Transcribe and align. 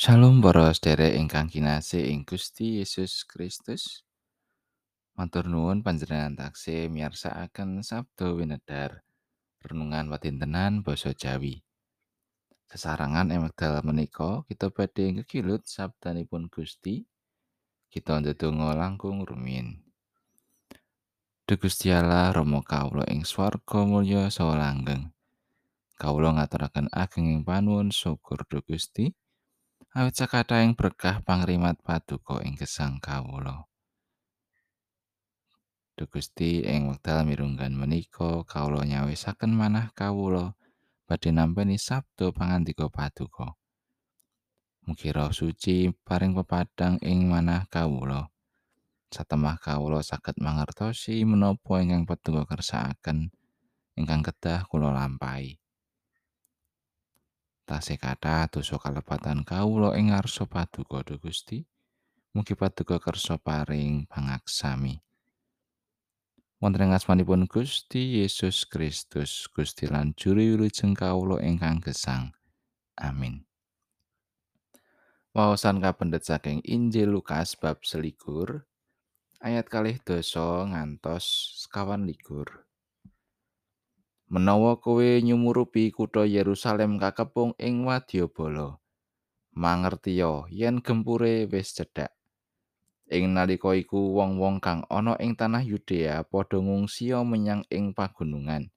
Shalom 0.00 0.40
para 0.40 0.72
sedherek 0.72 1.12
ingkang 1.12 1.52
kinasih 1.52 2.08
ing 2.08 2.24
Gusti 2.24 2.80
Yesus 2.80 3.20
Kristus. 3.28 4.00
Matur 5.12 5.44
nuwun 5.44 5.84
panjenengan 5.84 6.40
taksih 6.40 6.88
miyarsakaken 6.88 7.84
sabda 7.84 8.32
winedhar 8.32 9.04
renungan 9.60 10.08
wadintenan 10.08 10.80
basa 10.80 11.12
Jawi. 11.12 11.60
Sesarangan 12.72 13.28
ing 13.28 13.44
wekdal 13.44 13.84
menika 13.84 14.40
kita 14.48 14.72
badhe 14.72 15.20
ngekilut 15.20 15.68
sabdanipun 15.68 16.48
Gusti. 16.48 17.04
Kita 17.92 18.24
ndedonga 18.24 18.72
langkung 18.72 19.20
rumiyin. 19.28 19.84
Duh 21.44 21.60
Gusti 21.60 21.92
Allah 21.92 22.32
Rama 22.32 22.64
kawula 22.64 23.04
ing 23.04 23.28
swarga 23.28 23.84
mulya 23.84 24.32
saha 24.32 24.56
langgeng. 24.56 25.12
Kawula 26.00 26.40
ngaturaken 26.40 26.88
agenging 26.88 27.44
panuwun 27.44 27.92
syukur 27.92 28.48
Duh 28.48 28.64
Gusti. 28.64 29.12
Awit 29.90 30.14
sakathahing 30.14 30.78
berkah 30.78 31.18
pangrimat 31.26 31.74
paduka 31.82 32.38
ing 32.46 32.54
gesang 32.54 33.02
kawula. 33.02 33.66
Gusti 36.00 36.64
ing 36.64 36.88
wekdal 36.88 37.28
mirunggan 37.28 37.76
menika 37.76 38.40
kawula 38.48 38.88
nyawisaken 38.88 39.52
manah 39.52 39.92
kawula 39.92 40.56
badhe 41.04 41.28
nampi 41.28 41.76
sabda 41.76 42.32
pangandika 42.32 42.88
paduka. 42.88 43.52
Mugi 44.88 45.12
Suci 45.12 45.92
paring 45.92 46.32
pepadang 46.32 46.96
ing 47.04 47.28
manah 47.28 47.68
kawula. 47.68 48.32
Satemah 49.12 49.60
kawula 49.60 50.00
saged 50.00 50.40
mangertosi 50.40 51.20
menapa 51.28 51.84
ingkang 51.84 52.08
paduka 52.08 52.48
kersakaken 52.48 53.28
ingkang 53.92 54.24
kedah 54.24 54.64
kula 54.72 54.96
lampahi. 54.96 55.59
Tasih 57.70 58.02
kathah 58.02 58.50
dosa 58.50 58.82
kalepatan 58.82 59.46
kawula 59.46 59.94
ing 59.94 60.10
ngarsa 60.10 60.50
paduka 60.50 61.06
Gusti. 61.22 61.62
Mugi 62.34 62.58
paduka 62.58 62.98
kersa 62.98 63.38
paring 63.38 64.10
pangaksami. 64.10 64.98
Wonten 66.58 66.90
ing 66.90 66.98
asmanipun 66.98 67.46
Gusti 67.46 68.18
Yesus 68.18 68.66
Kristus, 68.66 69.46
Gusti 69.46 69.86
lan 69.86 70.18
Juru 70.18 70.42
Wilujeng 70.42 70.98
kawula 70.98 71.38
ingkang 71.38 71.78
gesang. 71.78 72.34
Amin. 72.98 73.46
Waosan 75.30 75.78
kapendet 75.78 76.26
saking 76.26 76.58
Injil 76.66 77.14
Lukas 77.14 77.54
bab 77.54 77.86
selikur 77.86 78.66
ayat 79.38 79.70
kalih 79.70 79.96
dosa 80.02 80.66
ngantos 80.66 81.54
sekawan 81.64 82.02
likur. 82.02 82.66
Menawa 84.30 84.78
kowe 84.78 85.22
nyumurupi 85.26 85.90
kutha 85.90 86.22
Yerusalem 86.22 87.02
kakepung 87.02 87.50
ing 87.58 87.82
wadyabala. 87.82 88.78
Mangertiya 89.58 90.46
yen 90.54 90.78
gempure 90.78 91.50
wis 91.50 91.74
cedhak. 91.74 92.14
Ing 93.10 93.34
nalika 93.34 93.74
iku 93.74 94.14
wong-wong 94.14 94.62
kang 94.62 94.86
ana 94.86 95.18
ing 95.18 95.34
tanah 95.34 95.66
Yudea 95.66 96.22
padha 96.22 96.62
ngungsia 96.62 97.26
menyang 97.26 97.66
ing 97.74 97.90
pagunungan. 97.90 98.70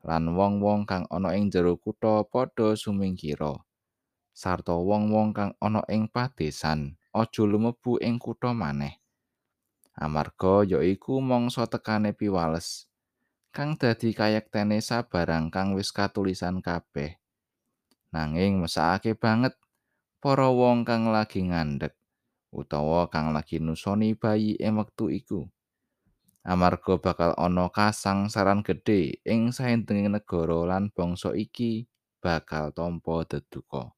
Lan 0.00 0.32
wong-wong 0.32 0.88
kang 0.88 1.04
ana 1.12 1.36
ing 1.36 1.52
jero 1.52 1.76
kutha 1.76 2.24
padha 2.24 2.72
sumingkira. 2.72 3.60
Sarta 4.32 4.72
wong-wong 4.72 5.36
kang 5.36 5.52
ana 5.60 5.84
ing 5.92 6.08
padesan 6.08 6.96
aja 7.12 7.44
lumebu 7.44 8.00
ing 8.00 8.16
kutha 8.16 8.56
maneh. 8.56 8.96
Amarga 9.92 10.64
yaiku 10.64 11.20
mangsa 11.20 11.68
tekane 11.68 12.16
piwales 12.16 12.89
kang 13.50 13.74
dadi 13.74 14.14
kayektene 14.14 14.78
sabarang 14.78 15.50
kang 15.50 15.74
wis 15.74 15.90
katulisan 15.90 16.62
kabeh. 16.62 17.18
Nanging 18.14 18.62
mesakake 18.62 19.18
banget 19.18 19.58
para 20.22 20.50
wong 20.50 20.86
kang 20.86 21.10
lagi 21.10 21.42
ngandhek 21.46 21.94
utawa 22.50 23.06
kang 23.10 23.30
lagi 23.30 23.62
nusoni 23.62 24.14
bayi 24.14 24.58
ing 24.58 24.78
wektu 24.78 25.10
iku. 25.10 25.46
Amarga 26.40 26.96
bakal 26.96 27.36
ana 27.36 27.68
kasangsaran 27.68 28.64
gedhe 28.64 29.20
ing 29.28 29.52
saindenging 29.52 30.14
negara 30.14 30.64
lan 30.64 30.88
bangsa 30.90 31.36
iki 31.36 31.84
bakal 32.18 32.72
tampa 32.72 33.28
deduka. 33.28 33.92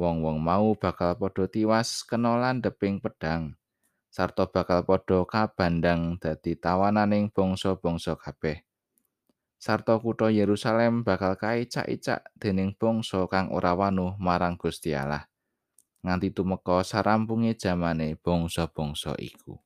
Wong-wong 0.00 0.40
mau 0.40 0.72
bakal 0.80 1.12
padha 1.20 1.44
tiwas 1.44 2.08
kena 2.08 2.40
landheping 2.40 3.04
pedhang. 3.04 3.59
Sarta 4.10 4.50
bakal 4.50 4.82
padha 4.82 5.22
kabandang 5.22 6.18
dadi 6.18 6.58
tawananing 6.58 7.30
bangsa-bangsa 7.30 8.18
kabeh. 8.18 8.66
Sarta 9.54 9.94
kutha 10.02 10.34
Yerusalem 10.34 11.06
bakal 11.06 11.38
kaicak-icak 11.38 12.26
dening 12.34 12.74
bangsa 12.74 13.30
kang 13.30 13.54
ora 13.54 13.78
wanuh 13.78 14.18
marang 14.18 14.58
Gusti 14.58 14.90
Allah. 14.98 15.30
Nganti 16.02 16.34
tumeka 16.34 16.82
sarampunge 16.82 17.54
jamane 17.54 18.18
bangsa-bangsa 18.18 19.14
iku. 19.20 19.62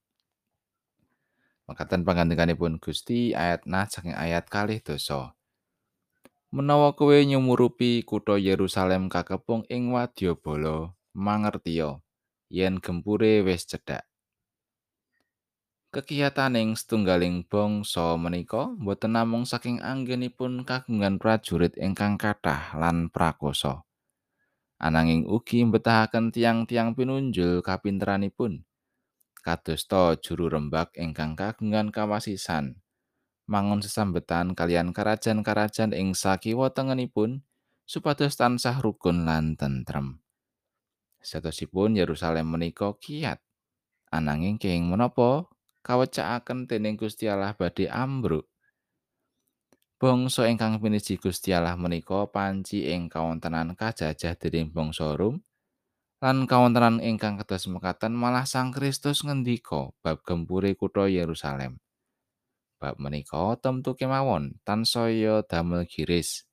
Makaten 1.65 2.05
pangandikanipun 2.05 2.77
Gusti 2.77 3.33
ayat 3.33 3.65
nah 3.65 3.89
saking 3.89 4.13
ayat 4.13 4.45
kalih 4.53 4.85
dosa. 4.85 5.33
Menawa 6.53 6.93
kowe 6.93 7.17
nyumurupi 7.17 8.05
kutha 8.05 8.37
Yerusalem 8.37 9.09
kakepung 9.09 9.65
ing 9.73 9.91
wadyabala, 9.91 10.93
mangertiya 11.17 12.05
yen 12.53 12.79
gempure 12.79 13.41
wis 13.43 13.65
cedhak. 13.65 14.05
Kekiyataning 15.95 16.75
setunggaling 16.75 17.47
bangsa 17.47 18.19
menika 18.19 18.67
boten 18.83 19.15
namung 19.15 19.47
saking 19.47 19.79
anggenipun 19.79 20.67
kagungan 20.67 21.23
prajurit 21.23 21.79
ingkang 21.79 22.19
kathah 22.19 22.75
lan 22.75 23.15
prakoso. 23.15 23.87
Ananging 24.83 25.23
ugi 25.23 25.63
mbetahaken 25.63 26.35
tiang-tiang 26.35 26.99
pinunjul 26.99 27.63
kapinteranipun. 27.63 28.67
Kadosta 29.39 30.19
juru 30.19 30.51
rembak 30.51 30.99
ingkang 30.99 31.39
kagungan 31.39 31.95
kawasisan. 31.95 32.83
Mangun 33.47 33.79
sesambetan 33.79 34.59
kalian 34.59 34.91
karajan-karajan 34.91 35.95
ing 35.95 36.19
sakiwa 36.19 36.75
tengenipun 36.75 37.47
supados 37.87 38.35
tansah 38.35 38.83
rukun 38.83 39.23
lan 39.23 39.55
tentrem. 39.55 40.19
Satosipun 41.23 41.95
Yerusalem 41.95 42.51
menika 42.51 42.99
kiat. 42.99 43.39
Ananging 44.11 44.59
kenging 44.59 44.91
menapa 44.91 45.54
kawecakaken 45.85 46.65
dening 46.65 46.97
Gusti 46.97 47.29
Allah 47.29 47.53
badhe 47.53 47.93
ambruk. 47.93 48.49
Bangsa 50.01 50.49
ingkang 50.49 50.81
piniji 50.81 51.21
Gusti 51.21 51.53
Allah 51.53 51.77
menika 51.77 52.25
panci 52.33 52.89
ing 52.89 53.13
kawontenan 53.13 53.77
kajajah 53.77 54.35
dening 54.41 54.73
bangsa 54.73 55.13
Rom 55.13 55.45
lan 56.25 56.49
kawontenan 56.49 57.05
ingkang 57.05 57.37
kados 57.37 57.69
mekaten 57.69 58.17
malah 58.17 58.49
Sang 58.49 58.73
Kristus 58.73 59.21
ngendika 59.29 59.93
bab 60.01 60.25
gempure 60.25 60.73
kutha 60.73 61.05
Yerusalem. 61.05 61.77
Bab 62.81 62.97
menika 62.97 63.61
temtu 63.61 63.93
kemawon 63.93 64.57
tansaya 64.65 65.45
damel 65.45 65.85
giris. 65.85 66.49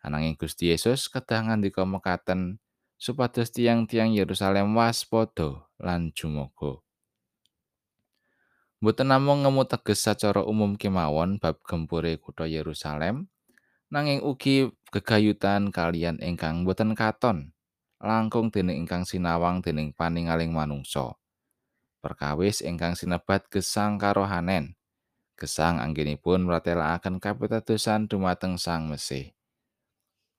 Ananging 0.00 0.40
Gusti 0.40 0.72
Yesus 0.72 1.12
kedah 1.12 1.44
ngandika 1.44 1.84
mekaten 1.84 2.56
supados 2.96 3.52
tiang-tiang 3.52 4.16
Yerusalem 4.16 4.72
waspada 4.72 5.68
lan 5.76 6.16
jumoga. 6.16 6.85
Mboten 8.84 9.08
namung 9.08 9.40
ngemu 9.40 9.64
teges 9.64 10.04
sacara 10.04 10.44
umum 10.44 10.76
kemawon 10.76 11.40
bab 11.40 11.64
gempure 11.64 12.20
kutha 12.20 12.44
Yerusalem, 12.44 13.32
nanging 13.88 14.20
ugi 14.20 14.68
gegayutan 14.92 15.72
kalian 15.72 16.20
ingkang 16.20 16.68
boten 16.68 16.92
katon 16.92 17.56
langkung 17.96 18.52
dening 18.52 18.84
ingkang 18.84 19.08
sinawang 19.08 19.64
dening 19.64 19.96
paningaling 19.96 20.52
manungsa. 20.52 21.16
Perkawis 22.04 22.60
ingkang 22.60 22.92
sinebat 22.92 23.48
gesang 23.48 23.96
karohanen. 23.96 24.76
Gesang 25.36 25.80
anggenipun 25.80 26.48
mratelakaken 26.48 27.20
kapitadosan 27.20 28.08
dumateng 28.08 28.56
Sang 28.56 28.88
Mesih. 28.88 29.36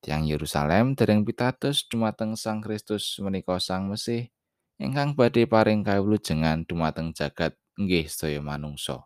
Tiang 0.02 0.26
Yerusalem 0.26 0.98
dereng 0.98 1.22
pitados 1.22 1.86
dumateng 1.86 2.34
Sang 2.34 2.62
Kristus 2.62 3.18
menika 3.22 3.58
Sang 3.62 3.90
Mesih 3.90 4.30
ingkang 4.78 5.18
badhe 5.18 5.50
paring 5.50 5.82
kawulujengan 5.82 6.66
dumateng 6.66 7.14
jagat 7.14 7.58
nggih 7.78 8.10
sedaya 8.10 8.42
manungsa. 8.42 9.06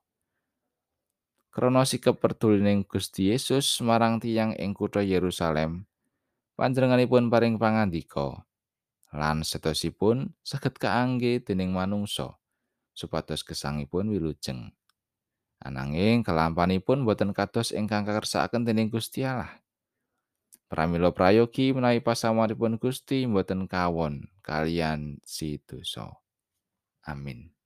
Krana 1.52 1.84
sikap 1.84 2.24
perdulining 2.24 2.88
Gusti 2.88 3.28
Yesus 3.28 3.84
marang 3.84 4.24
tiyang 4.24 4.56
ing 4.56 4.72
kutha 4.72 5.04
Yerusalem, 5.04 5.84
panjenenganipun 6.56 7.28
paring 7.28 7.60
pangandika 7.60 8.48
lan 9.12 9.44
setosipun 9.44 10.32
saged 10.40 10.80
kaangge 10.80 11.44
dening 11.44 11.76
manungsa 11.76 12.40
supados 12.96 13.44
gesangipun 13.44 14.08
wilujeng. 14.08 14.72
Ananging 15.62 16.26
kelampanipun 16.26 17.06
boten 17.06 17.36
kados 17.36 17.70
ingkang 17.76 18.08
kakersakaken 18.08 18.66
dening 18.66 18.90
Gusti 18.90 19.28
Allah. 19.28 19.62
Pramila 20.72 21.12
prayogi 21.12 21.76
menawi 21.76 22.00
pasamaripun 22.00 22.80
Gusti 22.80 23.28
boten 23.28 23.68
kawon 23.68 24.32
kalian 24.40 25.20
si 25.28 25.60
dosa. 25.68 26.16
Amin. 27.04 27.61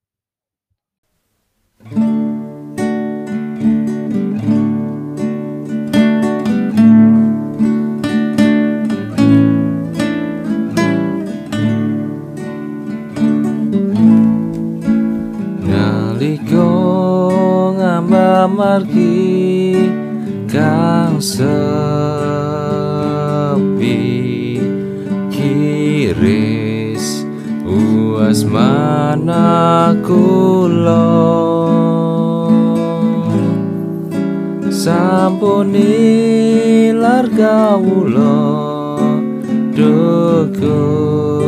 Nalikong 1.76 1.92
amba 17.84 18.48
margi 18.48 19.76
kang 20.48 21.20
sepi. 21.20 21.60
Kiris 25.28 27.28
uas 27.68 28.48
manaku 28.48 30.55
sampuni 34.86 35.98
lar 36.94 37.26
kawula 37.34 38.38
Gusti. 40.54 41.42